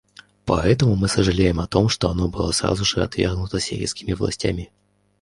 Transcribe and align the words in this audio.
Поэтому 0.45 0.95
мы 0.95 1.07
сожалеем 1.07 1.59
о 1.59 1.67
том, 1.67 1.87
что 1.87 2.09
оно 2.09 2.27
было 2.27 2.51
сразу 2.53 2.83
же 2.83 3.03
отвергнуто 3.03 3.59
сирийскими 3.59 4.13
властями. 4.13 4.71